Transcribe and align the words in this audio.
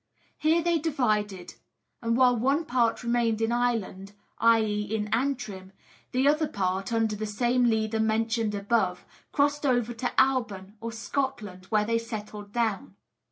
Here 0.39 0.63
they 0.63 0.79
divided: 0.79 1.53
and 2.01 2.17
while 2.17 2.35
one 2.35 2.65
part 2.65 3.03
remained 3.03 3.39
in 3.39 3.51
Ireland 3.51 4.13
(i.e., 4.39 4.81
in 4.81 5.09
Antrim), 5.09 5.73
the 6.11 6.27
other 6.27 6.47
part, 6.47 6.91
under 6.91 7.15
the 7.15 7.27
same 7.27 7.65
leader 7.65 7.99
mentioned 7.99 8.55
above, 8.55 9.05
crossed 9.31 9.63
over 9.63 9.93
to 9.93 10.11
Alban 10.19 10.73
or 10.81 10.91
Scotland, 10.91 11.65
where 11.67 11.85
they 11.85 11.99
settled 11.99 12.51
down. 12.51 12.95